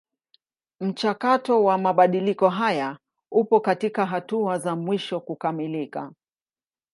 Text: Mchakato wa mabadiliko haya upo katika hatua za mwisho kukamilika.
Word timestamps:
Mchakato 0.79 1.63
wa 1.63 1.77
mabadiliko 1.77 2.49
haya 2.49 2.97
upo 3.31 3.59
katika 3.59 4.05
hatua 4.05 4.57
za 4.59 4.75
mwisho 4.75 5.19
kukamilika. 5.19 6.11